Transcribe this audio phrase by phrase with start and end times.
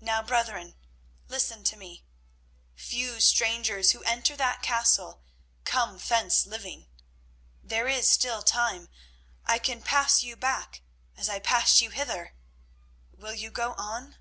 [0.00, 0.74] Now, brethren,
[1.28, 2.04] listen to me.
[2.74, 5.22] Few strangers who enter that castle
[5.62, 6.88] come thence living.
[7.62, 8.88] There is still time;
[9.46, 10.82] I can pass you back
[11.16, 12.34] as I passed you hither.
[13.16, 14.16] Will you go on?"